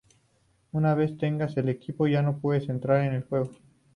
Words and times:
Una 0.71 0.95
vez 0.95 1.15
tengas 1.19 1.55
el 1.57 1.69
equipo 1.69 2.07
ya 2.07 2.25
puedes 2.35 2.69
entrar 2.69 3.05
en 3.05 3.13
el 3.13 3.23
juego. 3.23 3.51